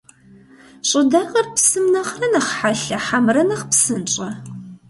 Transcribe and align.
ЩӀыдагъэр 0.89 1.47
псым 1.55 1.85
нэхърэ 1.93 2.27
нэхъ 2.33 2.51
хьэлъэ 2.57 2.97
хьэмэрэ 3.05 3.43
нэхъ 3.49 3.65
псынщӀэ? 3.69 4.29